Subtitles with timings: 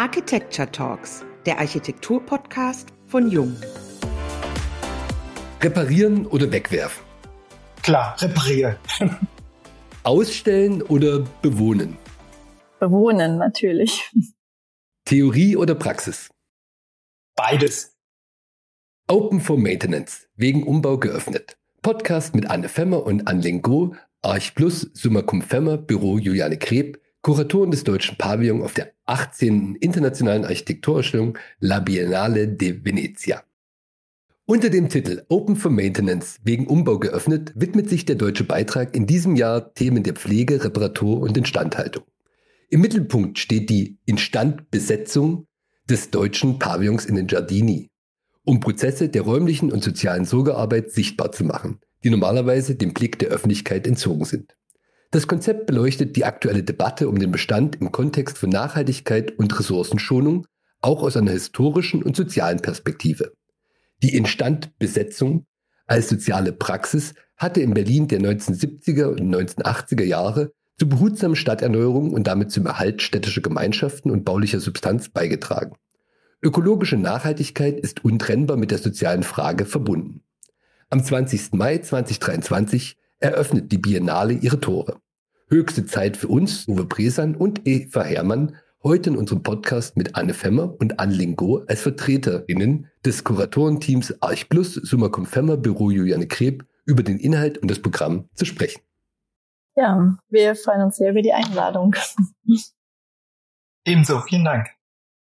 [0.00, 3.54] Architecture Talks, der Architektur-Podcast von Jung.
[5.60, 7.04] Reparieren oder wegwerfen?
[7.82, 8.76] Klar, reparieren.
[10.02, 11.98] Ausstellen oder bewohnen?
[12.78, 14.10] Bewohnen, natürlich.
[15.04, 16.30] Theorie oder Praxis?
[17.36, 17.94] Beides.
[19.06, 21.58] Open for Maintenance, wegen Umbau geöffnet.
[21.82, 26.98] Podcast mit Anne Femmer und Anne Lengo, Arch Plus, Summa Cum Femmer, Büro Juliane Kreb,
[27.20, 29.74] Kuratoren des deutschen Pavillon auf der 18.
[29.74, 33.42] Internationalen Architekturausstellung La Biennale de Venezia.
[34.46, 39.08] Unter dem Titel Open for Maintenance wegen Umbau geöffnet widmet sich der deutsche Beitrag in
[39.08, 42.04] diesem Jahr Themen der Pflege, Reparatur und Instandhaltung.
[42.68, 45.48] Im Mittelpunkt steht die Instandbesetzung
[45.88, 47.90] des deutschen Pavillons in den Giardini,
[48.44, 53.30] um Prozesse der räumlichen und sozialen Sorgearbeit sichtbar zu machen, die normalerweise dem Blick der
[53.30, 54.54] Öffentlichkeit entzogen sind.
[55.12, 60.46] Das Konzept beleuchtet die aktuelle Debatte um den Bestand im Kontext von Nachhaltigkeit und Ressourcenschonung,
[60.80, 63.32] auch aus einer historischen und sozialen Perspektive.
[64.04, 65.46] Die Instandbesetzung
[65.88, 72.28] als soziale Praxis hatte in Berlin der 1970er und 1980er Jahre zur behutsamen Stadterneuerung und
[72.28, 75.74] damit zum Erhalt städtischer Gemeinschaften und baulicher Substanz beigetragen.
[76.40, 80.22] Ökologische Nachhaltigkeit ist untrennbar mit der sozialen Frage verbunden.
[80.88, 81.52] Am 20.
[81.52, 84.98] Mai 2023 eröffnet die Biennale ihre Tore.
[85.48, 90.32] Höchste Zeit für uns, Uwe Bresan und Eva Herrmann, heute in unserem Podcast mit Anne
[90.32, 96.26] Femmer und Anne Lingo als VertreterInnen des Kuratorenteams Arch Plus Summa Cum Femmer Büro Juliane
[96.26, 98.80] Kreb über den Inhalt und das Programm zu sprechen.
[99.76, 101.94] Ja, wir freuen uns sehr über die Einladung.
[103.84, 104.68] Ebenso, vielen Dank.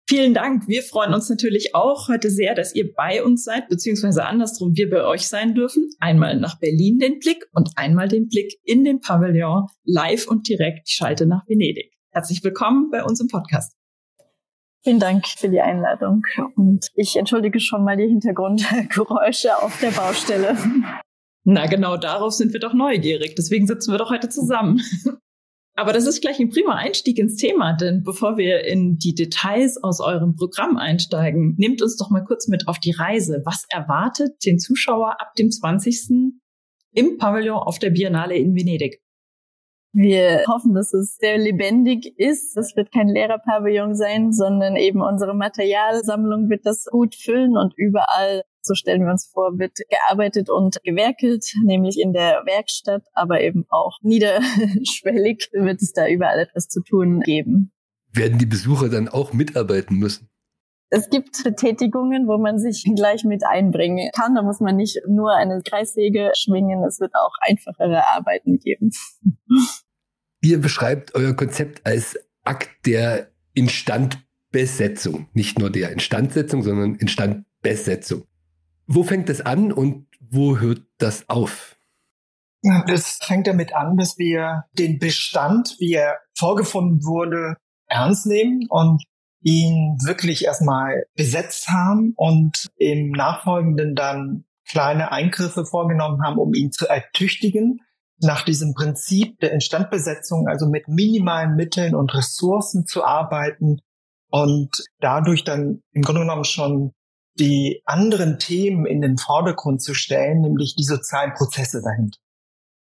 [0.08, 0.68] Vielen Dank.
[0.68, 4.88] Wir freuen uns natürlich auch heute sehr, dass ihr bei uns seid, beziehungsweise andersrum wir
[4.88, 5.90] bei euch sein dürfen.
[5.98, 10.86] Einmal nach Berlin den Blick und einmal den Blick in den Pavillon live und direkt
[10.86, 11.92] die Schalte nach Venedig.
[12.12, 13.74] Herzlich willkommen bei uns im Podcast.
[14.84, 16.22] Vielen Dank für die Einladung
[16.54, 20.56] und ich entschuldige schon mal die Hintergrundgeräusche auf der Baustelle.
[21.42, 23.34] Na genau, darauf sind wir doch neugierig.
[23.34, 24.80] Deswegen sitzen wir doch heute zusammen.
[25.79, 29.77] Aber das ist gleich ein prima Einstieg ins Thema, denn bevor wir in die Details
[29.83, 33.42] aus eurem Programm einsteigen, nehmt uns doch mal kurz mit auf die Reise.
[33.45, 36.33] Was erwartet den Zuschauer ab dem 20.
[36.92, 39.03] im Pavillon auf der Biennale in Venedig?
[39.92, 42.57] Wir hoffen, dass es sehr lebendig ist.
[42.57, 47.75] Es wird kein leerer Pavillon sein, sondern eben unsere Materialsammlung wird das gut füllen und
[47.77, 53.40] überall so stellen wir uns vor, wird gearbeitet und gewerkelt, nämlich in der Werkstatt, aber
[53.40, 57.72] eben auch niederschwellig wird es da überall etwas zu tun geben.
[58.12, 60.28] Werden die Besucher dann auch mitarbeiten müssen?
[60.88, 64.36] Es gibt Betätigungen, wo man sich gleich mit einbringen kann.
[64.36, 66.84] Da muss man nicht nur eine Kreissäge schwingen.
[66.84, 68.90] Es wird auch einfachere Arbeiten geben.
[70.40, 75.28] Ihr beschreibt euer Konzept als Akt der Instandbesetzung.
[75.33, 78.24] Nicht nur der Instandsetzung, sondern Instandbesetzung.
[78.86, 81.77] Wo fängt das an und wo hört das auf?
[82.86, 89.05] Das fängt damit an, dass wir den Bestand, wie er vorgefunden wurde, ernst nehmen und
[89.41, 96.73] ihn wirklich erstmal besetzt haben und im Nachfolgenden dann kleine Eingriffe vorgenommen haben, um ihn
[96.73, 97.80] zu ertüchtigen.
[98.19, 103.80] Nach diesem Prinzip der Instandbesetzung, also mit minimalen Mitteln und Ressourcen zu arbeiten
[104.30, 104.70] und
[105.01, 106.92] dadurch dann im Grunde genommen schon
[107.39, 112.19] die anderen Themen in den Vordergrund zu stellen, nämlich die sozialen Prozesse dahinter.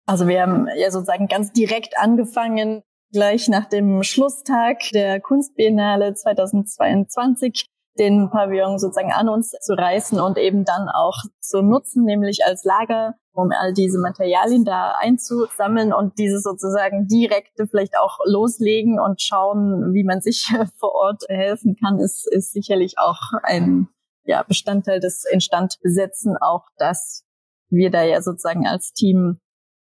[0.06, 7.68] Also wir haben ja sozusagen ganz direkt angefangen, gleich nach dem Schlusstag der Kunstbiennale 2022
[8.00, 12.64] den Pavillon sozusagen an uns zu reißen und eben dann auch zu nutzen, nämlich als
[12.64, 19.22] Lager, um all diese Materialien da einzusammeln und diese sozusagen direkte vielleicht auch loslegen und
[19.22, 23.90] schauen, wie man sich vor Ort helfen kann, ist, ist sicherlich auch ein
[24.30, 27.26] ja, Bestandteil des Instandbesetzen auch, dass
[27.70, 29.40] wir da ja sozusagen als Team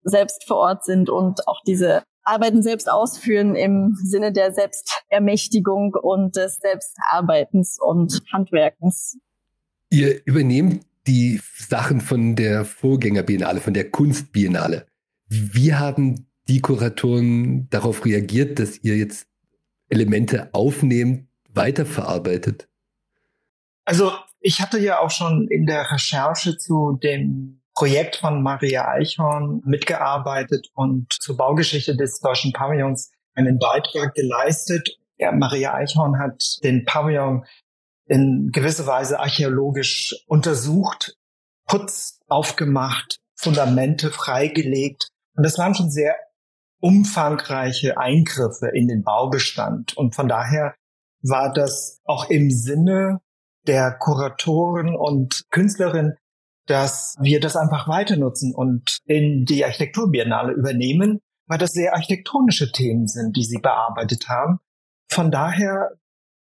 [0.04, 6.36] selbst vor Ort sind und auch diese Arbeiten selbst ausführen im Sinne der Selbstermächtigung und
[6.36, 9.18] des Selbstarbeitens und Handwerkens.
[9.90, 14.88] Ihr übernehmt die Sachen von der Vorgängerbiennale, von der Kunstbiennale.
[15.28, 19.26] Wie haben die Kuratoren darauf reagiert, dass ihr jetzt
[19.88, 22.68] Elemente aufnehmt, weiterverarbeitet?
[23.86, 29.62] Also ich hatte ja auch schon in der Recherche zu dem Projekt von Maria Eichhorn
[29.66, 34.98] mitgearbeitet und zur Baugeschichte des deutschen Pavillons einen Beitrag geleistet.
[35.18, 37.46] Ja, Maria Eichhorn hat den Pavillon
[38.06, 41.18] in gewisser Weise archäologisch untersucht,
[41.66, 45.10] Putz aufgemacht, Fundamente freigelegt.
[45.36, 46.16] Und das waren schon sehr
[46.80, 49.98] umfangreiche Eingriffe in den Baubestand.
[49.98, 50.76] Und von daher
[51.22, 53.22] war das auch im Sinne
[53.68, 56.16] der Kuratoren und Künstlerinnen,
[56.66, 62.72] dass wir das einfach weiter nutzen und in die Architekturbiennale übernehmen, weil das sehr architektonische
[62.72, 64.60] Themen sind, die sie bearbeitet haben.
[65.10, 65.92] Von daher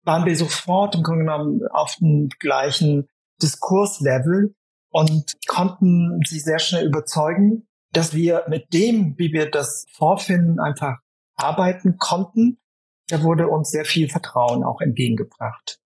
[0.03, 3.07] waren wir sofort im Grunde genommen auf dem gleichen
[3.41, 4.53] Diskurslevel
[4.89, 10.97] und konnten sie sehr schnell überzeugen, dass wir mit dem, wie wir das vorfinden, einfach
[11.35, 12.59] arbeiten konnten.
[13.07, 15.80] Da wurde uns sehr viel Vertrauen auch entgegengebracht.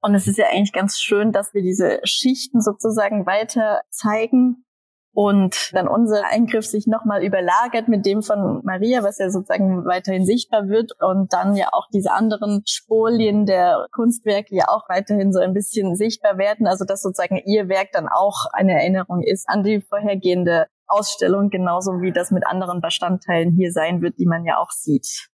[0.00, 4.64] Und es ist ja eigentlich ganz schön, dass wir diese Schichten sozusagen weiter zeigen
[5.12, 10.24] und dann unser Eingriff sich nochmal überlagert mit dem von Maria, was ja sozusagen weiterhin
[10.24, 15.40] sichtbar wird und dann ja auch diese anderen Spolien der Kunstwerke ja auch weiterhin so
[15.40, 19.64] ein bisschen sichtbar werden, also dass sozusagen ihr Werk dann auch eine Erinnerung ist an
[19.64, 24.58] die vorhergehende Ausstellung, genauso wie das mit anderen Bestandteilen hier sein wird, die man ja
[24.58, 25.28] auch sieht.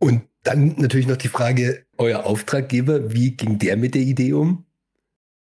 [0.00, 4.64] Und dann natürlich noch die Frage, euer Auftraggeber, wie ging der mit der Idee um?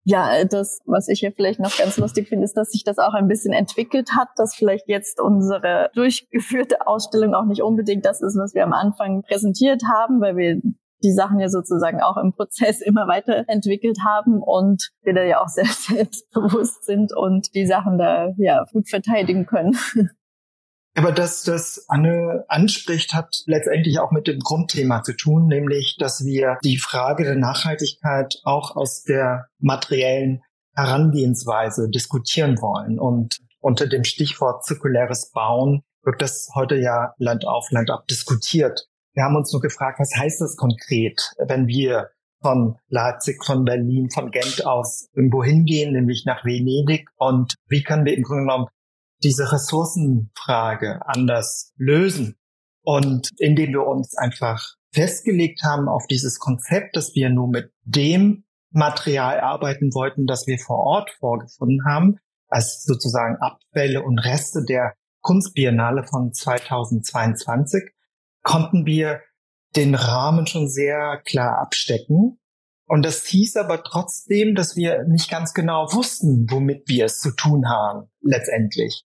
[0.06, 3.14] Ja, das, was ich hier vielleicht noch ganz lustig finde, ist, dass sich das auch
[3.14, 8.36] ein bisschen entwickelt hat, dass vielleicht jetzt unsere durchgeführte Ausstellung auch nicht unbedingt das ist,
[8.38, 10.60] was wir am Anfang präsentiert haben, weil wir
[11.02, 15.48] die Sachen ja sozusagen auch im Prozess immer weiterentwickelt haben und wir da ja auch
[15.48, 19.76] sehr selbstbewusst sind und die Sachen da ja gut verteidigen können.
[20.96, 26.24] Aber dass das Anne anspricht, hat letztendlich auch mit dem Grundthema zu tun, nämlich, dass
[26.24, 30.42] wir die Frage der Nachhaltigkeit auch aus der materiellen
[30.74, 33.00] Herangehensweise diskutieren wollen.
[33.00, 38.86] Und unter dem Stichwort zirkuläres Bauen wird das heute ja Land auf Land ab diskutiert.
[39.14, 42.10] Wir haben uns nur gefragt, was heißt das konkret, wenn wir
[42.40, 47.08] von Leipzig, von Berlin, von Gent aus irgendwo hingehen, nämlich nach Venedig.
[47.16, 48.66] Und wie können wir im Grunde genommen
[49.24, 52.36] diese Ressourcenfrage anders lösen.
[52.82, 54.62] Und indem wir uns einfach
[54.92, 60.58] festgelegt haben auf dieses Konzept, dass wir nur mit dem Material arbeiten wollten, das wir
[60.58, 62.18] vor Ort vorgefunden haben,
[62.48, 67.82] als sozusagen Abfälle und Reste der Kunstbiennale von 2022,
[68.42, 69.22] konnten wir
[69.74, 72.38] den Rahmen schon sehr klar abstecken.
[72.86, 77.30] Und das hieß aber trotzdem, dass wir nicht ganz genau wussten, womit wir es zu
[77.30, 79.04] tun haben, letztendlich.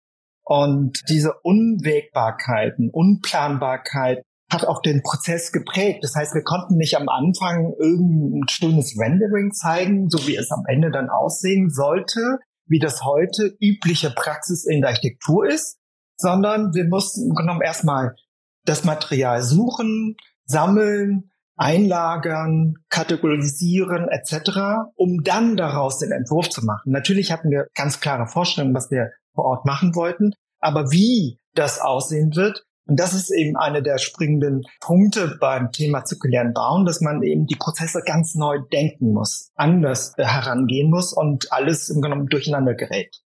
[0.51, 4.21] Und diese Unwägbarkeiten, Unplanbarkeit
[4.51, 6.03] hat auch den Prozess geprägt.
[6.03, 10.65] Das heißt, wir konnten nicht am Anfang irgendein schönes Rendering zeigen, so wie es am
[10.67, 15.77] Ende dann aussehen sollte, wie das heute übliche Praxis in der Architektur ist,
[16.17, 18.17] sondern wir mussten im erstmal
[18.65, 24.49] das Material suchen, sammeln, einlagern, kategorisieren etc.,
[24.95, 26.91] um dann daraus den Entwurf zu machen.
[26.91, 30.33] Natürlich hatten wir ganz klare Vorstellungen, was wir vor Ort machen wollten.
[30.59, 36.03] Aber wie das aussehen wird, und das ist eben eine der springenden Punkte beim Thema
[36.03, 41.51] zirkulären Bauen, dass man eben die Prozesse ganz neu denken muss, anders herangehen muss und
[41.51, 43.21] alles im Grunde durcheinander gerät.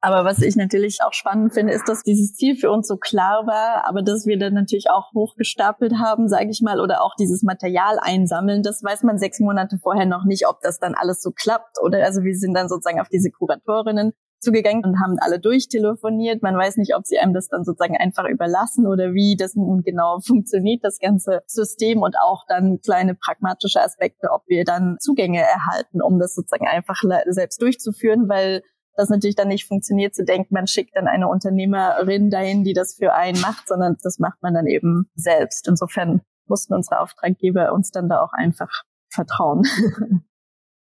[0.00, 3.46] Aber was ich natürlich auch spannend finde, ist, dass dieses Ziel für uns so klar
[3.46, 7.42] war, aber dass wir dann natürlich auch hochgestapelt haben, sage ich mal, oder auch dieses
[7.42, 11.30] Material einsammeln, das weiß man sechs Monate vorher noch nicht, ob das dann alles so
[11.30, 11.80] klappt.
[11.82, 14.12] Oder also wir sind dann sozusagen auf diese Kuratorinnen
[14.44, 16.42] zugegangen und haben alle durchtelefoniert.
[16.42, 19.82] Man weiß nicht, ob sie einem das dann sozusagen einfach überlassen oder wie das nun
[19.82, 25.40] genau funktioniert, das ganze System und auch dann kleine pragmatische Aspekte, ob wir dann Zugänge
[25.40, 28.62] erhalten, um das sozusagen einfach selbst durchzuführen, weil
[28.96, 32.94] das natürlich dann nicht funktioniert, zu denken, man schickt dann eine Unternehmerin dahin, die das
[32.94, 35.66] für einen macht, sondern das macht man dann eben selbst.
[35.66, 39.64] Insofern mussten unsere Auftraggeber uns dann da auch einfach vertrauen.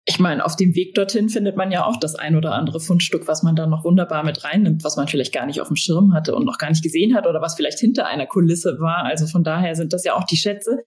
[0.04, 3.28] ich meine, auf dem Weg dorthin findet man ja auch das ein oder andere Fundstück,
[3.28, 6.12] was man da noch wunderbar mit reinnimmt, was man vielleicht gar nicht auf dem Schirm
[6.12, 9.04] hatte und noch gar nicht gesehen hat oder was vielleicht hinter einer Kulisse war.
[9.04, 10.78] Also von daher sind das ja auch die Schätze.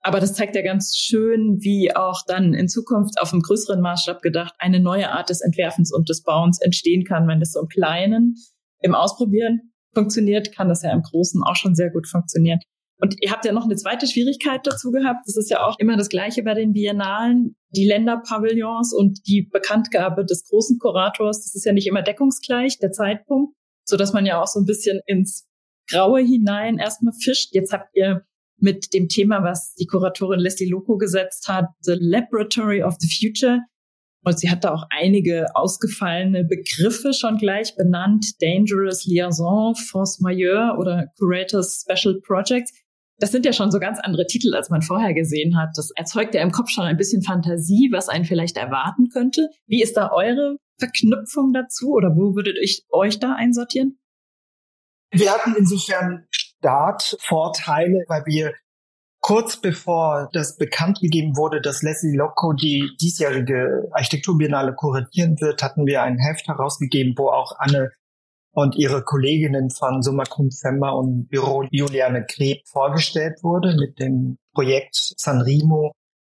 [0.00, 4.22] Aber das zeigt ja ganz schön, wie auch dann in Zukunft auf einem größeren Maßstab
[4.22, 7.28] gedacht eine neue Art des Entwerfens und des Bauens entstehen kann.
[7.28, 8.36] Wenn das so im Kleinen,
[8.80, 12.60] im Ausprobieren funktioniert, kann das ja im Großen auch schon sehr gut funktionieren.
[12.98, 15.26] Und ihr habt ja noch eine zweite Schwierigkeit dazu gehabt.
[15.26, 17.56] Das ist ja auch immer das Gleiche bei den Biennalen.
[17.70, 22.92] Die Länderpavillons und die Bekanntgabe des großen Kurators, das ist ja nicht immer deckungsgleich, der
[22.92, 25.46] Zeitpunkt, so dass man ja auch so ein bisschen ins
[25.90, 27.48] Graue hinein erstmal fischt.
[27.52, 28.24] Jetzt habt ihr
[28.58, 33.60] mit dem Thema, was die Kuratorin Leslie Loco gesetzt hat, The Laboratory of the Future.
[34.24, 38.24] Und sie hat da auch einige ausgefallene Begriffe schon gleich benannt.
[38.40, 42.72] Dangerous Liaison, Force Majeure oder Curators Special Projects
[43.18, 45.70] das sind ja schon so ganz andere Titel, als man vorher gesehen hat.
[45.76, 49.48] Das erzeugt ja im Kopf schon ein bisschen Fantasie, was einen vielleicht erwarten könnte.
[49.66, 53.98] Wie ist da eure Verknüpfung dazu oder wo würdet ich euch da einsortieren?
[55.12, 58.52] Wir hatten insofern Startvorteile, weil wir
[59.20, 65.86] kurz bevor das bekannt gegeben wurde, dass Leslie Locco die diesjährige Architekturbiennale kuratieren wird, hatten
[65.86, 67.92] wir ein Heft herausgegeben, wo auch Anne
[68.54, 74.38] und ihre Kolleginnen von Summa Cum Femma und Büro Juliane Kreb vorgestellt wurde mit dem
[74.54, 75.92] Projekt Sanremo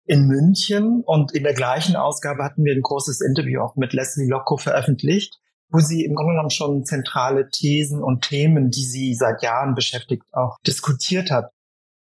[0.06, 1.02] in München.
[1.04, 5.40] Und in der gleichen Ausgabe hatten wir ein großes Interview auch mit Leslie Locco veröffentlicht,
[5.70, 10.22] wo sie im Grunde genommen schon zentrale Thesen und Themen, die sie seit Jahren beschäftigt,
[10.32, 11.50] auch diskutiert hat.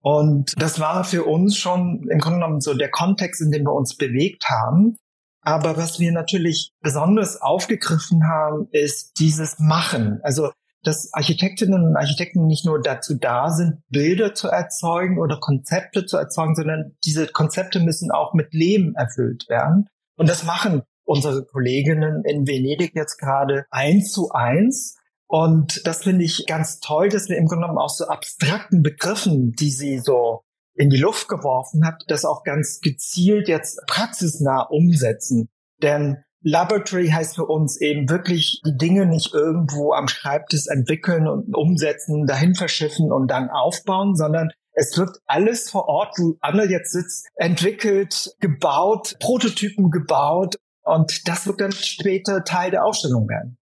[0.03, 3.75] Und das war für uns schon im Grunde genommen so der Kontext, in dem wir
[3.75, 4.97] uns bewegt haben.
[5.43, 10.21] Aber was wir natürlich besonders aufgegriffen haben, ist dieses Machen.
[10.23, 10.51] Also,
[10.83, 16.17] dass Architektinnen und Architekten nicht nur dazu da sind, Bilder zu erzeugen oder Konzepte zu
[16.17, 19.89] erzeugen, sondern diese Konzepte müssen auch mit Leben erfüllt werden.
[20.17, 24.97] Und das machen unsere Kolleginnen in Venedig jetzt gerade eins zu eins.
[25.27, 29.53] Und das finde ich ganz toll, dass wir im Grunde genommen auch so abstrakten Begriffen,
[29.53, 30.45] die sie so
[30.81, 35.51] in die Luft geworfen hat, das auch ganz gezielt jetzt praxisnah umsetzen.
[35.83, 41.55] Denn Laboratory heißt für uns eben wirklich die Dinge nicht irgendwo am Schreibtisch entwickeln und
[41.55, 46.93] umsetzen, dahin verschiffen und dann aufbauen, sondern es wird alles vor Ort, wo Anne jetzt
[46.93, 53.59] sitzt, entwickelt, gebaut, Prototypen gebaut und das wird dann später Teil der Ausstellung werden.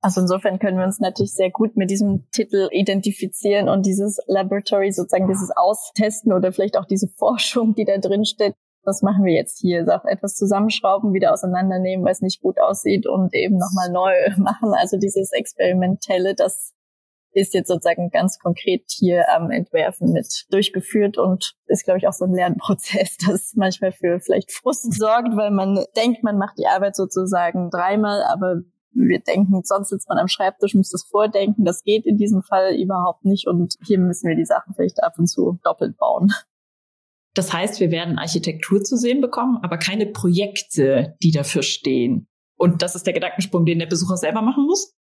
[0.00, 4.92] Also insofern können wir uns natürlich sehr gut mit diesem Titel identifizieren und dieses Laboratory,
[4.92, 9.34] sozusagen dieses Austesten oder vielleicht auch diese Forschung, die da drin steht, das machen wir
[9.34, 9.84] jetzt hier.
[9.84, 14.72] Sag, etwas zusammenschrauben, wieder auseinandernehmen, weil es nicht gut aussieht und eben nochmal neu machen.
[14.72, 16.72] Also dieses Experimentelle, das
[17.32, 22.12] ist jetzt sozusagen ganz konkret hier am Entwerfen mit durchgeführt und ist, glaube ich, auch
[22.12, 26.66] so ein Lernprozess, das manchmal für vielleicht Frust sorgt, weil man denkt, man macht die
[26.66, 28.62] Arbeit sozusagen dreimal, aber
[28.92, 31.64] wir denken, sonst sitzt man am Schreibtisch, muss das vordenken.
[31.64, 33.46] Das geht in diesem Fall überhaupt nicht.
[33.46, 36.32] Und hier müssen wir die Sachen vielleicht ab und zu doppelt bauen.
[37.34, 42.26] Das heißt, wir werden Architektur zu sehen bekommen, aber keine Projekte, die dafür stehen.
[42.56, 44.97] Und das ist der Gedankensprung, den der Besucher selber machen muss?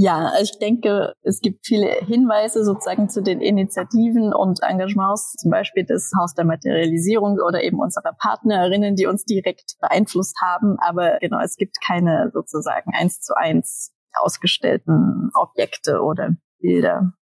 [0.00, 5.84] Ja, ich denke, es gibt viele Hinweise sozusagen zu den Initiativen und Engagements, zum Beispiel
[5.84, 10.76] das Haus der Materialisierung oder eben unserer Partnerinnen, die uns direkt beeinflusst haben.
[10.78, 17.12] Aber genau, es gibt keine sozusagen eins zu eins ausgestellten Objekte oder Bilder.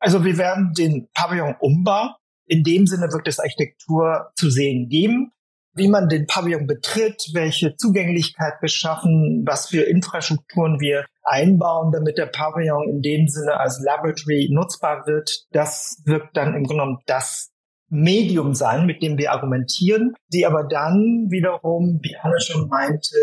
[0.00, 2.14] Also wir werden den Pavillon umbauen.
[2.46, 5.32] In dem Sinne wird es Architektur zu sehen geben
[5.76, 12.18] wie man den Pavillon betritt, welche Zugänglichkeit wir schaffen, was für Infrastrukturen wir einbauen, damit
[12.18, 15.44] der Pavillon in dem Sinne als Laboratory nutzbar wird.
[15.50, 17.52] Das wird dann im Grunde genommen das
[17.88, 23.16] Medium sein, mit dem wir argumentieren, die aber dann wiederum, wie Anne schon meinte,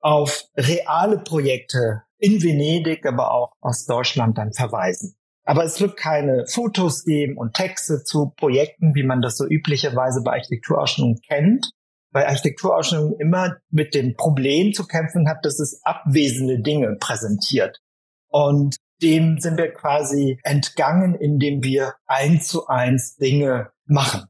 [0.00, 5.14] auf reale Projekte in Venedig, aber auch aus Deutschland dann verweisen.
[5.44, 10.22] Aber es wird keine Fotos geben und Texte zu Projekten, wie man das so üblicherweise
[10.22, 11.70] bei Architekturausstellungen kennt,
[12.12, 17.80] weil Architekturausstellung immer mit dem Problem zu kämpfen hat, dass es abwesende Dinge präsentiert.
[18.28, 24.24] Und dem sind wir quasi entgangen, indem wir eins zu eins Dinge machen.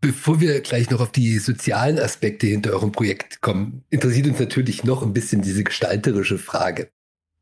[0.00, 4.84] Bevor wir gleich noch auf die sozialen Aspekte hinter eurem Projekt kommen, interessiert uns natürlich
[4.84, 6.90] noch ein bisschen diese gestalterische Frage.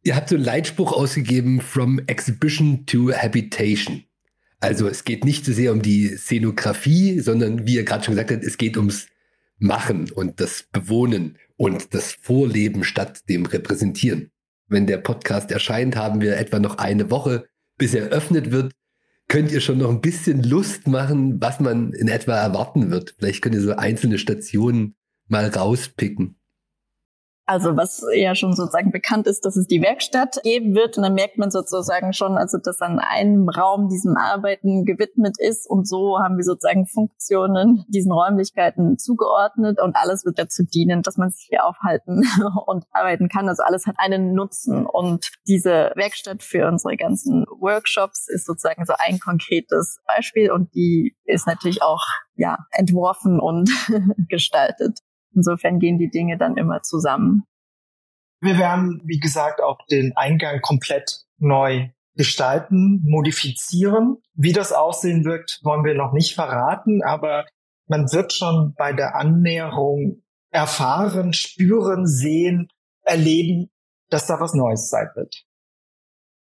[0.02, 4.04] Ihr habt so einen Leitspruch ausgegeben, From Exhibition to Habitation.
[4.60, 8.30] Also es geht nicht so sehr um die Szenografie, sondern wie ihr gerade schon gesagt
[8.30, 9.08] habt, es geht ums
[9.58, 14.30] Machen und das Bewohnen und das Vorleben statt dem Repräsentieren.
[14.68, 17.46] Wenn der Podcast erscheint, haben wir etwa noch eine Woche,
[17.78, 18.72] bis er eröffnet wird.
[19.28, 23.14] Könnt ihr schon noch ein bisschen Lust machen, was man in etwa erwarten wird?
[23.18, 24.96] Vielleicht könnt ihr so einzelne Stationen
[25.28, 26.36] mal rauspicken.
[27.46, 30.96] Also was ja schon sozusagen bekannt ist, dass es die Werkstatt geben wird.
[30.96, 35.68] Und dann merkt man sozusagen schon, also dass an einem Raum diesem Arbeiten gewidmet ist.
[35.68, 39.78] Und so haben wir sozusagen Funktionen diesen Räumlichkeiten zugeordnet.
[39.80, 42.22] Und alles wird dazu dienen, dass man sich hier aufhalten
[42.66, 43.48] und arbeiten kann.
[43.48, 44.86] Also alles hat einen Nutzen.
[44.86, 50.50] Und diese Werkstatt für unsere ganzen Workshops ist sozusagen so ein konkretes Beispiel.
[50.50, 52.02] Und die ist natürlich auch
[52.36, 53.70] ja, entworfen und
[54.28, 55.00] gestaltet.
[55.34, 57.44] Insofern gehen die Dinge dann immer zusammen.
[58.40, 64.18] Wir werden, wie gesagt, auch den Eingang komplett neu gestalten, modifizieren.
[64.34, 67.46] Wie das aussehen wird, wollen wir noch nicht verraten, aber
[67.86, 72.68] man wird schon bei der Annäherung erfahren, spüren, sehen,
[73.02, 73.70] erleben,
[74.08, 75.44] dass da was Neues sein wird.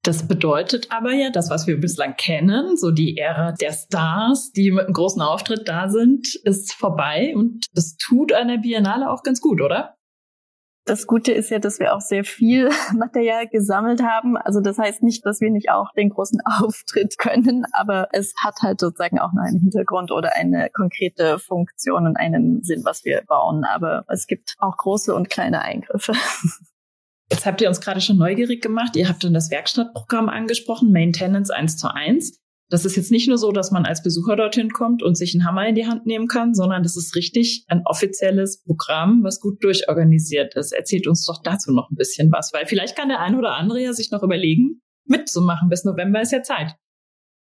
[0.03, 4.71] Das bedeutet aber ja, das, was wir bislang kennen, so die Ära der Stars, die
[4.71, 9.43] mit einem großen Auftritt da sind, ist vorbei und das tut einer Biennale auch ganz
[9.43, 9.97] gut, oder?
[10.87, 14.39] Das Gute ist ja, dass wir auch sehr viel Material gesammelt haben.
[14.39, 18.57] Also das heißt nicht, dass wir nicht auch den großen Auftritt können, aber es hat
[18.63, 23.23] halt sozusagen auch noch einen Hintergrund oder eine konkrete Funktion und einen Sinn, was wir
[23.27, 23.65] bauen.
[23.65, 26.15] Aber es gibt auch große und kleine Eingriffe.
[27.31, 28.97] Jetzt habt ihr uns gerade schon neugierig gemacht.
[28.97, 32.41] Ihr habt dann das Werkstattprogramm angesprochen, Maintenance 1 zu 1.
[32.71, 35.45] Das ist jetzt nicht nur so, dass man als Besucher dorthin kommt und sich einen
[35.45, 39.63] Hammer in die Hand nehmen kann, sondern das ist richtig ein offizielles Programm, was gut
[39.63, 40.73] durchorganisiert ist.
[40.73, 43.81] Erzählt uns doch dazu noch ein bisschen was, weil vielleicht kann der ein oder andere
[43.81, 45.69] ja sich noch überlegen, mitzumachen.
[45.69, 46.77] Bis November ist ja Zeit.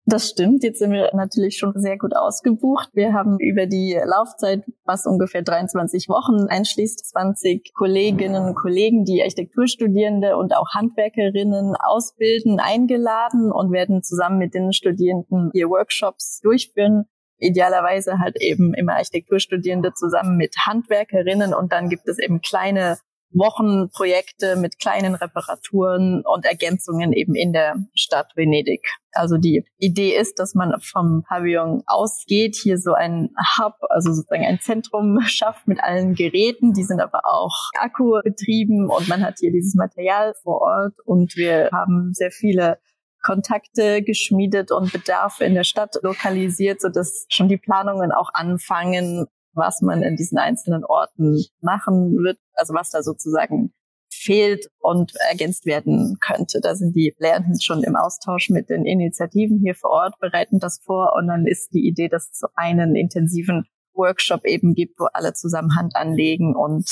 [0.09, 0.63] Das stimmt.
[0.63, 2.89] Jetzt sind wir natürlich schon sehr gut ausgebucht.
[2.93, 9.21] Wir haben über die Laufzeit, was ungefähr 23 Wochen einschließt, 20 Kolleginnen und Kollegen, die
[9.21, 17.05] Architekturstudierende und auch Handwerkerinnen ausbilden, eingeladen und werden zusammen mit den Studierenden hier Workshops durchführen.
[17.37, 22.97] Idealerweise halt eben immer Architekturstudierende zusammen mit Handwerkerinnen und dann gibt es eben kleine
[23.31, 28.87] Wochenprojekte mit kleinen Reparaturen und Ergänzungen eben in der Stadt Venedig.
[29.11, 34.45] Also die Idee ist, dass man vom Pavillon ausgeht, hier so ein Hub, also sozusagen
[34.45, 36.73] ein Zentrum schafft mit allen Geräten.
[36.73, 41.69] Die sind aber auch akkubetrieben und man hat hier dieses Material vor Ort und wir
[41.71, 42.79] haben sehr viele
[43.21, 49.27] Kontakte geschmiedet und Bedarf in der Stadt lokalisiert, so dass schon die Planungen auch anfangen,
[49.53, 53.73] was man in diesen einzelnen Orten machen wird, also was da sozusagen
[54.11, 56.59] fehlt und ergänzt werden könnte.
[56.61, 60.79] Da sind die Lehrenden schon im Austausch mit den Initiativen hier vor Ort, bereiten das
[60.83, 65.05] vor und dann ist die Idee, dass es so einen intensiven Workshop eben gibt, wo
[65.13, 66.89] alle zusammen Hand anlegen und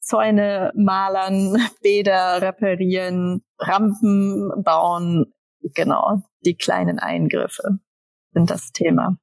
[0.00, 5.32] Zäune malern, Bäder reparieren, Rampen bauen.
[5.74, 7.78] Genau, die kleinen Eingriffe
[8.32, 9.16] sind das Thema.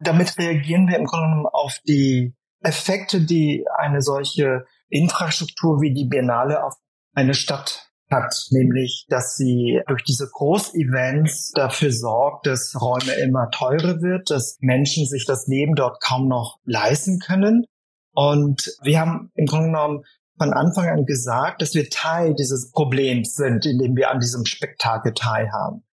[0.00, 6.06] Damit reagieren wir im Grunde genommen auf die Effekte, die eine solche Infrastruktur wie die
[6.06, 6.74] Biennale auf
[7.14, 14.00] eine Stadt hat, nämlich, dass sie durch diese Großevents dafür sorgt, dass Räume immer teurer
[14.02, 17.64] wird, dass Menschen sich das Leben dort kaum noch leisten können.
[18.12, 20.04] Und wir haben im Grunde genommen
[20.38, 25.14] von Anfang an gesagt, dass wir Teil dieses Problems sind, indem wir an diesem Spektakel
[25.14, 25.84] teilhaben.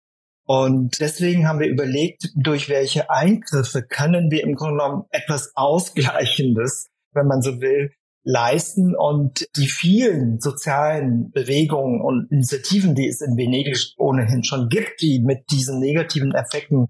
[0.46, 6.90] Und deswegen haben wir überlegt, durch welche Eingriffe können wir im Grunde genommen etwas Ausgleichendes,
[7.14, 7.92] wenn man so will,
[8.24, 15.02] leisten und die vielen sozialen Bewegungen und Initiativen, die es in Venedig ohnehin schon gibt,
[15.02, 16.88] die mit diesen negativen Effekten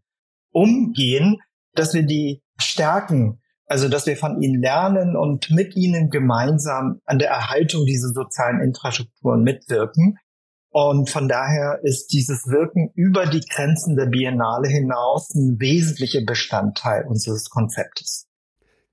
[0.51, 1.37] umgehen,
[1.73, 7.19] dass wir die stärken, also dass wir von ihnen lernen und mit ihnen gemeinsam an
[7.19, 10.17] der Erhaltung dieser sozialen Infrastrukturen mitwirken.
[10.73, 17.05] Und von daher ist dieses Wirken über die Grenzen der Biennale hinaus ein wesentlicher Bestandteil
[17.05, 18.27] unseres Konzeptes.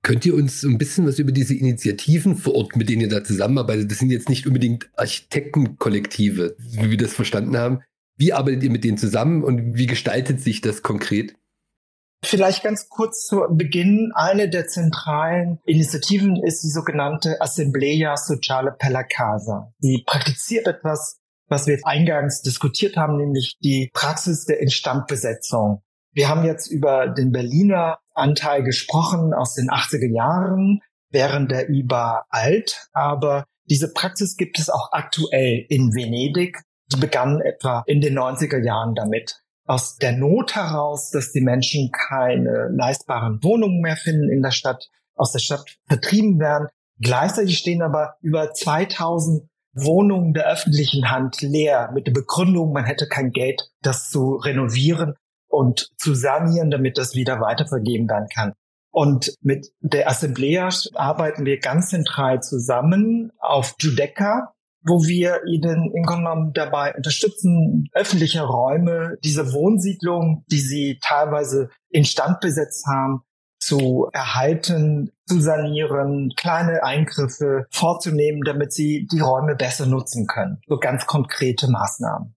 [0.02, 3.22] Könnt ihr uns ein bisschen was über diese Initiativen vor Ort, mit denen ihr da
[3.22, 3.90] zusammenarbeitet?
[3.90, 7.82] Das sind jetzt nicht unbedingt Architektenkollektive, wie wir das verstanden haben.
[8.16, 11.36] Wie arbeitet ihr mit denen zusammen und wie gestaltet sich das konkret?
[12.24, 14.10] Vielleicht ganz kurz zu Beginn.
[14.14, 19.72] Eine der zentralen Initiativen ist die sogenannte Assemblea Sociale per la Casa.
[19.78, 25.82] Sie praktiziert etwas, was wir eingangs diskutiert haben, nämlich die Praxis der Instandbesetzung.
[26.12, 30.80] Wir haben jetzt über den Berliner Anteil gesprochen aus den 80er Jahren,
[31.11, 36.62] während der IBA alt, aber diese Praxis gibt es auch aktuell in Venedig.
[36.90, 39.42] Die begann etwa in den 90er Jahren damit.
[39.66, 44.88] Aus der Not heraus, dass die Menschen keine leistbaren Wohnungen mehr finden in der Stadt,
[45.14, 46.68] aus der Stadt vertrieben werden.
[46.98, 49.48] Gleichzeitig stehen aber über 2000
[49.84, 55.14] Wohnungen der öffentlichen Hand leer mit der Begründung, man hätte kein Geld, das zu renovieren
[55.48, 58.52] und zu sanieren, damit das wieder weitervergeben werden kann.
[58.90, 66.02] Und mit der Assemblea arbeiten wir ganz zentral zusammen auf Judeca, wo wir ihnen im
[66.04, 73.22] Grunde dabei unterstützen, öffentliche Räume, diese Wohnsiedlung, die sie teilweise instand besetzt haben,
[73.58, 80.60] zu erhalten, zu sanieren, kleine Eingriffe vorzunehmen, damit sie die Räume besser nutzen können.
[80.66, 82.34] So ganz konkrete Maßnahmen.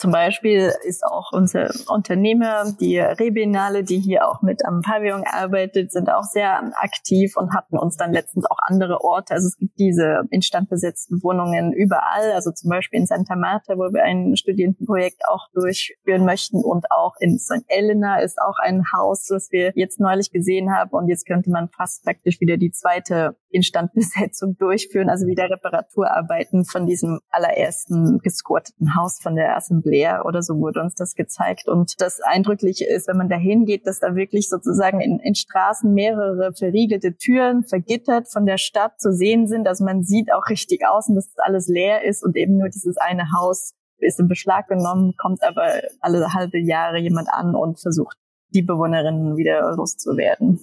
[0.00, 5.92] Zum Beispiel ist auch unser Unternehmer, die Rebinale, die hier auch mit am Pavillon arbeitet,
[5.92, 9.34] sind auch sehr aktiv und hatten uns dann letztens auch andere Orte.
[9.34, 13.92] Also es gibt diese instand besetzten Wohnungen überall, also zum Beispiel in Santa Marta, wo
[13.92, 17.66] wir ein Studierendenprojekt auch durchführen möchten und auch in St.
[17.68, 21.68] Elena ist auch ein Haus, das wir jetzt neulich gesehen haben und jetzt könnte man
[21.68, 29.18] fast praktisch wieder die zweite Instandbesetzung durchführen, also wieder Reparaturarbeiten von diesem allerersten gesquatteten Haus
[29.20, 29.48] von der
[29.90, 31.68] Assemblea oder so wurde uns das gezeigt.
[31.68, 35.92] Und das Eindrückliche ist, wenn man da hingeht, dass da wirklich sozusagen in, in Straßen
[35.92, 39.66] mehrere verriegelte Türen vergittert von der Stadt zu sehen sind.
[39.66, 42.96] Also man sieht auch richtig außen, dass das alles leer ist und eben nur dieses
[42.96, 45.66] eine Haus ist in Beschlag genommen, kommt aber
[46.00, 48.16] alle halbe Jahre jemand an und versucht,
[48.48, 50.60] die Bewohnerinnen wieder loszuwerden.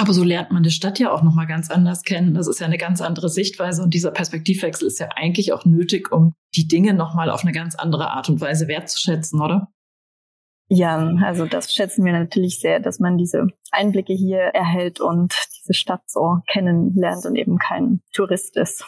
[0.00, 2.32] Aber so lernt man die Stadt ja auch nochmal ganz anders kennen.
[2.32, 6.10] Das ist ja eine ganz andere Sichtweise und dieser Perspektivwechsel ist ja eigentlich auch nötig,
[6.10, 9.68] um die Dinge nochmal auf eine ganz andere Art und Weise wertzuschätzen, oder?
[10.68, 15.74] Ja, also das schätzen wir natürlich sehr, dass man diese Einblicke hier erhält und diese
[15.74, 18.86] Stadt so kennenlernt und eben kein Tourist ist.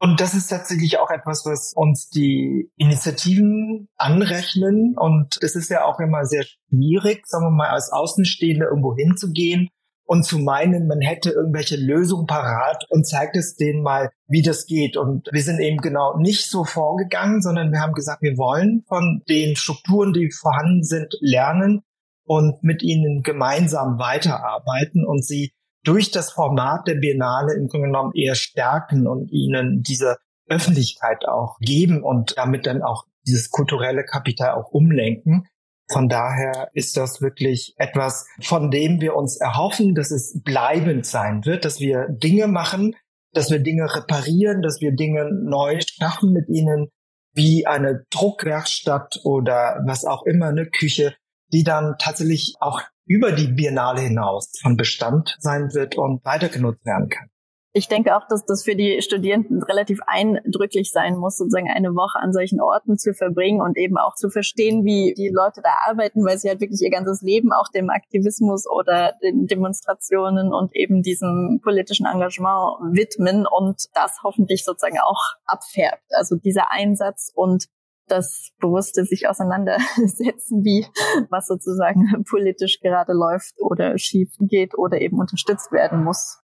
[0.00, 4.96] Und das ist tatsächlich auch etwas, was uns die Initiativen anrechnen.
[4.98, 9.70] Und es ist ja auch immer sehr schwierig, sagen wir mal, als Außenstehende irgendwo hinzugehen
[10.08, 14.64] und zu meinen, man hätte irgendwelche Lösungen parat und zeigt es denen mal, wie das
[14.64, 14.96] geht.
[14.96, 19.22] Und wir sind eben genau nicht so vorgegangen, sondern wir haben gesagt, wir wollen von
[19.28, 21.82] den Strukturen, die vorhanden sind, lernen
[22.24, 25.52] und mit ihnen gemeinsam weiterarbeiten und sie
[25.84, 30.16] durch das Format der Biennale im Grunde genommen eher stärken und ihnen diese
[30.48, 35.46] Öffentlichkeit auch geben und damit dann auch dieses kulturelle Kapital auch umlenken.
[35.90, 41.44] Von daher ist das wirklich etwas, von dem wir uns erhoffen, dass es bleibend sein
[41.46, 42.94] wird, dass wir Dinge machen,
[43.32, 46.88] dass wir Dinge reparieren, dass wir Dinge neu schaffen mit ihnen,
[47.34, 51.14] wie eine Druckwerkstatt oder was auch immer, eine Küche,
[51.52, 56.84] die dann tatsächlich auch über die Biennale hinaus von Bestand sein wird und weiter genutzt
[56.84, 57.30] werden kann.
[57.74, 62.18] Ich denke auch, dass das für die Studierenden relativ eindrücklich sein muss, sozusagen eine Woche
[62.18, 66.24] an solchen Orten zu verbringen und eben auch zu verstehen, wie die Leute da arbeiten,
[66.24, 71.02] weil sie halt wirklich ihr ganzes Leben auch dem Aktivismus oder den Demonstrationen und eben
[71.02, 76.06] diesem politischen Engagement widmen und das hoffentlich sozusagen auch abfärbt.
[76.10, 77.66] Also dieser Einsatz und
[78.06, 80.86] das bewusste sich auseinandersetzen, wie
[81.28, 86.40] was sozusagen politisch gerade läuft oder schief geht oder eben unterstützt werden muss.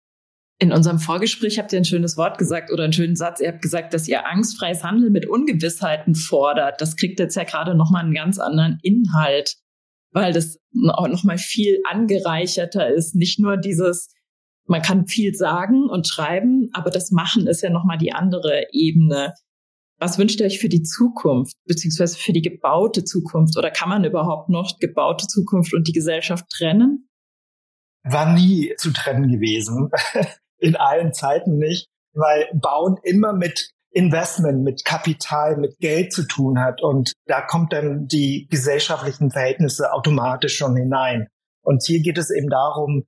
[0.61, 3.39] In unserem Vorgespräch habt ihr ein schönes Wort gesagt oder einen schönen Satz.
[3.39, 6.81] Ihr habt gesagt, dass ihr angstfreies Handeln mit Ungewissheiten fordert.
[6.81, 9.55] Das kriegt jetzt ja gerade nochmal einen ganz anderen Inhalt,
[10.11, 10.59] weil das
[10.95, 13.15] auch nochmal viel angereicherter ist.
[13.15, 14.09] Nicht nur dieses,
[14.67, 19.35] man kann viel sagen und schreiben, aber das Machen ist ja nochmal die andere Ebene.
[20.01, 23.57] Was wünscht ihr euch für die Zukunft, beziehungsweise für die gebaute Zukunft?
[23.57, 27.09] Oder kann man überhaupt noch gebaute Zukunft und die Gesellschaft trennen?
[28.03, 29.91] War nie zu trennen gewesen.
[30.59, 36.59] in allen Zeiten nicht, weil Bauen immer mit Investment, mit Kapital, mit Geld zu tun
[36.61, 36.83] hat.
[36.83, 41.29] Und da kommt dann die gesellschaftlichen Verhältnisse automatisch schon hinein.
[41.63, 43.05] Und hier geht es eben darum,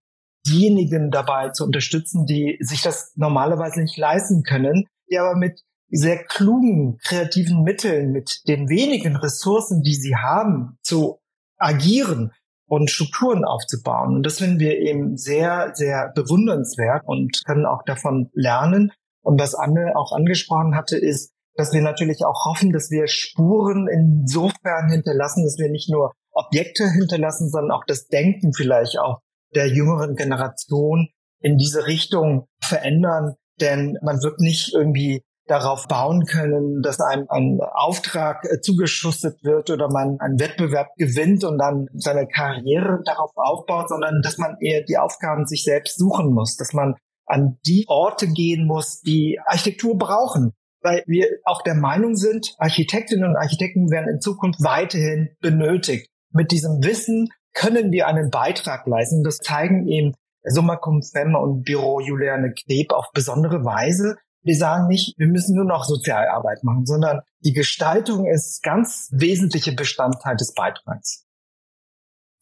[0.46, 5.60] diejenigen dabei zu unterstützen, die sich das normalerweise nicht leisten können, die aber mit
[5.90, 11.20] sehr klugen, kreativen Mitteln, mit den wenigen Ressourcen, die sie haben, zu
[11.58, 12.32] agieren
[12.70, 14.14] und Strukturen aufzubauen.
[14.14, 18.92] Und das finden wir eben sehr, sehr bewundernswert und können auch davon lernen.
[19.22, 23.88] Und was Anne auch angesprochen hatte, ist, dass wir natürlich auch hoffen, dass wir Spuren
[23.88, 29.18] insofern hinterlassen, dass wir nicht nur Objekte hinterlassen, sondern auch das Denken vielleicht auch
[29.52, 31.08] der jüngeren Generation
[31.40, 33.34] in diese Richtung verändern.
[33.60, 39.70] Denn man wird nicht irgendwie darauf bauen können, dass einem ein Auftrag äh, zugeschustet wird
[39.70, 44.82] oder man einen Wettbewerb gewinnt und dann seine Karriere darauf aufbaut, sondern dass man eher
[44.82, 46.94] die Aufgaben sich selbst suchen muss, dass man
[47.26, 50.52] an die Orte gehen muss, die Architektur brauchen.
[50.82, 56.08] Weil wir auch der Meinung sind, Architektinnen und Architekten werden in Zukunft weiterhin benötigt.
[56.32, 59.24] Mit diesem Wissen können wir einen Beitrag leisten.
[59.24, 64.16] Das zeigen eben Summa Cum Femme und Büro Juliane Kneb auf besondere Weise.
[64.42, 69.72] Wir sagen nicht, wir müssen nur noch Sozialarbeit machen, sondern die Gestaltung ist ganz wesentliche
[69.72, 71.26] Bestandteil des Beitrags.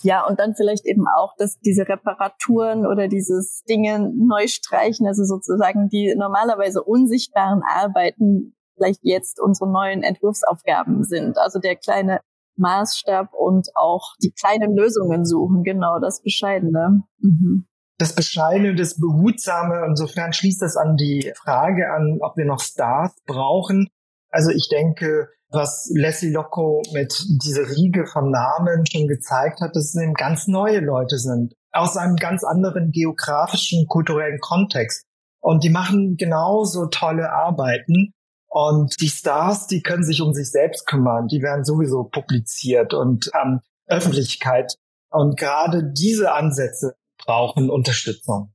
[0.03, 5.25] Ja, und dann vielleicht eben auch, dass diese Reparaturen oder dieses Dinge neu streichen, also
[5.25, 11.37] sozusagen die normalerweise unsichtbaren Arbeiten vielleicht jetzt unsere neuen Entwurfsaufgaben sind.
[11.37, 12.21] Also der kleine
[12.57, 17.03] Maßstab und auch die kleinen Lösungen suchen, genau das Bescheidene.
[17.19, 17.68] Mhm
[17.99, 19.85] das Bescheidene, das Behutsame.
[19.87, 23.89] Insofern schließt das an die Frage an, ob wir noch Stars brauchen.
[24.31, 29.95] Also ich denke, was Leslie Locco mit dieser Riege von Namen schon gezeigt hat, dass
[29.95, 35.05] es eben ganz neue Leute sind, aus einem ganz anderen geografischen, kulturellen Kontext.
[35.41, 38.13] Und die machen genauso tolle Arbeiten.
[38.49, 41.29] Und die Stars, die können sich um sich selbst kümmern.
[41.29, 44.75] Die werden sowieso publiziert und haben Öffentlichkeit.
[45.11, 46.95] Und gerade diese Ansätze
[47.29, 48.55] brauchen Unterstützung.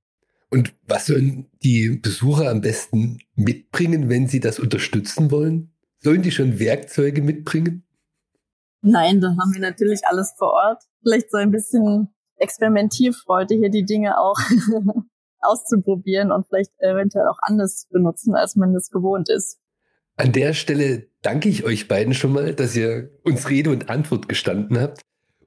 [0.50, 5.72] Und was sollen die Besucher am besten mitbringen, wenn sie das unterstützen wollen?
[6.00, 7.86] Sollen die schon Werkzeuge mitbringen?
[8.82, 10.84] Nein, da haben wir natürlich alles vor Ort.
[11.04, 14.38] Vielleicht so ein bisschen Experimentierfreude hier die Dinge auch
[15.40, 19.60] auszuprobieren und vielleicht eventuell auch anders benutzen, als man es gewohnt ist.
[20.16, 24.28] An der Stelle danke ich euch beiden schon mal, dass ihr uns Rede und Antwort
[24.28, 25.02] gestanden habt.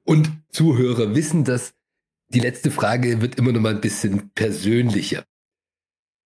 [0.05, 1.75] Und Zuhörer wissen, dass
[2.29, 5.25] die letzte Frage wird immer noch mal ein bisschen persönlicher.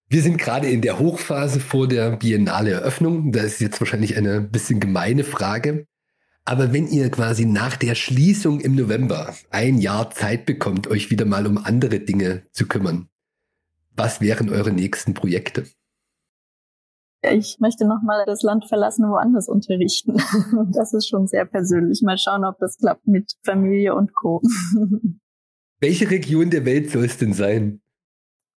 [0.09, 3.31] Wir sind gerade in der Hochphase vor der Biennale Eröffnung.
[3.33, 5.87] Da ist jetzt wahrscheinlich eine bisschen gemeine Frage.
[6.45, 11.27] Aber wenn ihr quasi nach der Schließung im November ein Jahr Zeit bekommt, euch wieder
[11.27, 13.09] mal um andere Dinge zu kümmern,
[13.95, 15.67] was wären eure nächsten Projekte?
[17.23, 20.17] Ich möchte nochmal das Land verlassen, woanders unterrichten.
[20.73, 22.01] Das ist schon sehr persönlich.
[22.03, 24.43] Mal schauen, ob das klappt mit Familie und Co.
[25.81, 27.81] Welche Region der Welt soll es denn sein?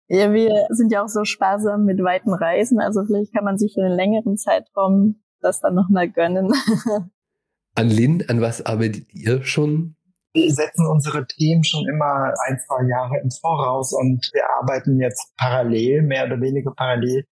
[0.09, 3.73] Ja, wir sind ja auch so sparsam mit weiten Reisen, also vielleicht kann man sich
[3.73, 6.53] für einen längeren Zeitraum das dann nochmal gönnen.
[7.75, 9.95] An Lynn, an was arbeitet ihr schon?
[10.33, 15.33] Wir setzen unsere Teams schon immer ein, zwei Jahre im Voraus und wir arbeiten jetzt
[15.38, 17.25] parallel, mehr oder weniger parallel,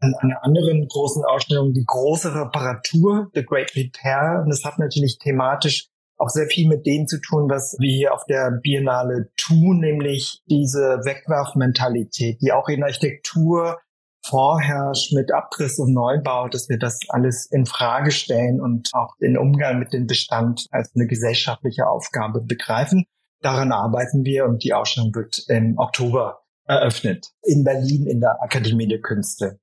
[0.00, 4.42] an einer anderen großen Ausstellung, die große Reparatur, The Great Repair.
[4.44, 8.14] Und das hat natürlich thematisch auch sehr viel mit dem zu tun, was wir hier
[8.14, 13.78] auf der Biennale tun, nämlich diese Wegwerfmentalität, die auch in Architektur
[14.26, 19.38] vorherrscht mit Abriss und Neubau, dass wir das alles in Frage stellen und auch den
[19.38, 23.04] Umgang mit dem Bestand als eine gesellschaftliche Aufgabe begreifen.
[23.40, 28.88] Daran arbeiten wir und die Ausstellung wird im Oktober eröffnet in Berlin in der Akademie
[28.88, 29.58] der Künste.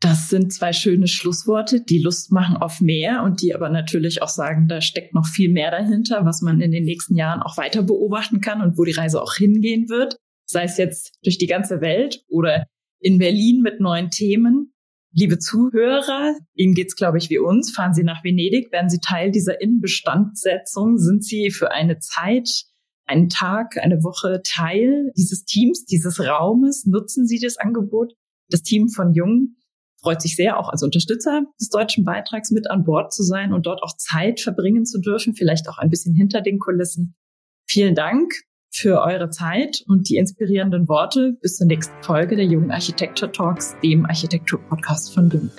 [0.00, 4.30] Das sind zwei schöne Schlussworte, die Lust machen auf mehr und die aber natürlich auch
[4.30, 7.82] sagen, da steckt noch viel mehr dahinter, was man in den nächsten Jahren auch weiter
[7.82, 11.82] beobachten kann und wo die Reise auch hingehen wird, sei es jetzt durch die ganze
[11.82, 12.66] Welt oder
[12.98, 14.72] in Berlin mit neuen Themen.
[15.12, 17.70] Liebe Zuhörer, Ihnen geht's, glaube ich, wie uns.
[17.70, 22.48] Fahren Sie nach Venedig, werden Sie Teil dieser Innenbestandsetzung, sind Sie für eine Zeit,
[23.04, 28.14] einen Tag, eine Woche Teil dieses Teams, dieses Raumes, nutzen Sie das Angebot.
[28.48, 29.56] Das Team von Jung
[30.00, 33.66] freut sich sehr, auch als Unterstützer des deutschen Beitrags mit an Bord zu sein und
[33.66, 37.14] dort auch Zeit verbringen zu dürfen, vielleicht auch ein bisschen hinter den Kulissen.
[37.68, 38.32] Vielen Dank
[38.72, 41.36] für eure Zeit und die inspirierenden Worte.
[41.40, 45.50] Bis zur nächsten Folge der Jungen Architektur Talks, dem Architektur-Podcast von Jung.